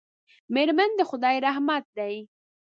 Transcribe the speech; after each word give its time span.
میرمن 0.53 0.89
د 0.95 1.01
خدای 1.09 1.35
رحمت 1.45 1.83
دی. 1.97 2.15